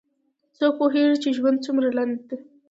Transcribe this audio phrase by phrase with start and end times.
[0.57, 2.37] څوک پوهیږي چې ژوند څومره لنډ ده